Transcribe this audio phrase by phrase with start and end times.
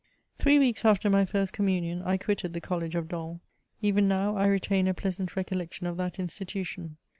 [0.39, 3.39] Three weeks after my first communion, I quitted the CoU^ of Dol.
[3.83, 6.97] Even now I retain a pleasant recollection of that institu^ tion.